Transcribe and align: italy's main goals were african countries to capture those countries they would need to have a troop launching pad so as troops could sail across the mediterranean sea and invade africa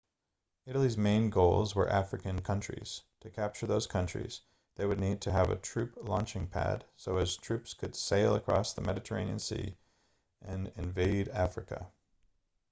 italy's 0.65 0.97
main 0.97 1.29
goals 1.29 1.75
were 1.75 1.87
african 1.87 2.41
countries 2.41 3.03
to 3.19 3.29
capture 3.29 3.67
those 3.67 3.85
countries 3.85 4.41
they 4.73 4.83
would 4.83 4.99
need 4.99 5.21
to 5.21 5.31
have 5.31 5.51
a 5.51 5.55
troop 5.55 5.93
launching 6.01 6.47
pad 6.47 6.83
so 6.95 7.17
as 7.17 7.37
troops 7.37 7.75
could 7.75 7.95
sail 7.95 8.33
across 8.33 8.73
the 8.73 8.81
mediterranean 8.81 9.37
sea 9.37 9.75
and 10.41 10.73
invade 10.75 11.27
africa 11.27 11.85